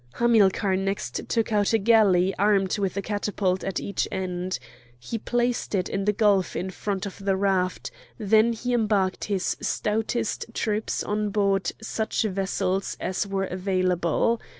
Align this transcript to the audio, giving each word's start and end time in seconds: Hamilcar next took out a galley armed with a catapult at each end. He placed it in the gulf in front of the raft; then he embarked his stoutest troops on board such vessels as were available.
Hamilcar 0.15 0.77
next 0.77 1.29
took 1.29 1.51
out 1.51 1.73
a 1.73 1.77
galley 1.77 2.33
armed 2.39 2.79
with 2.79 2.97
a 2.97 3.03
catapult 3.03 3.63
at 3.63 3.79
each 3.79 4.07
end. 4.11 4.57
He 4.97 5.19
placed 5.19 5.75
it 5.75 5.87
in 5.87 6.05
the 6.05 6.11
gulf 6.11 6.55
in 6.55 6.71
front 6.71 7.05
of 7.05 7.23
the 7.23 7.35
raft; 7.37 7.91
then 8.17 8.51
he 8.53 8.73
embarked 8.73 9.25
his 9.25 9.55
stoutest 9.61 10.47
troops 10.55 11.03
on 11.03 11.29
board 11.29 11.71
such 11.83 12.23
vessels 12.23 12.97
as 12.99 13.27
were 13.27 13.45
available. 13.45 14.41